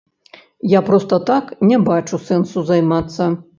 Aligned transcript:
Я 0.77 0.81
проста 0.87 1.19
так 1.29 1.53
не 1.73 1.79
бачу 1.91 2.23
сэнсу 2.31 2.67
займацца. 2.73 3.33